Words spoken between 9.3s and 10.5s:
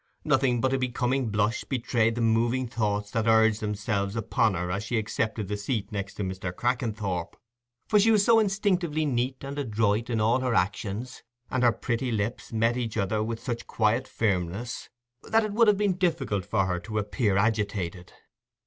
and adroit in all